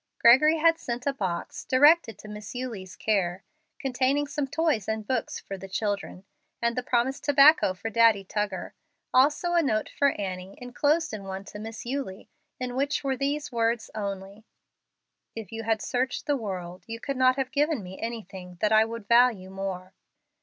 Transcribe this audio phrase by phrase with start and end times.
[0.17, 3.43] Gregory had sent a box, directed to Miss Eulie's care,
[3.77, 6.23] containing some toys and books for the children,
[6.59, 8.73] and the promised tobacco for Daddy Tuggar,
[9.13, 12.29] also a note for Annie, inclosed in one to Miss Eulie,
[12.59, 14.43] in which were these words only,
[15.35, 18.83] "If you had searched the world you could not have given me anything that I
[18.85, 19.93] would value more."